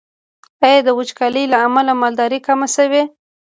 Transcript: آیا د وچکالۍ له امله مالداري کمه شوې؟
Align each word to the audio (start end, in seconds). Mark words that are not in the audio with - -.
آیا 0.65 0.79
د 0.87 0.89
وچکالۍ 0.99 1.45
له 1.53 1.57
امله 1.67 1.93
مالداري 2.01 2.39
کمه 2.47 2.67
شوې؟ 2.75 3.03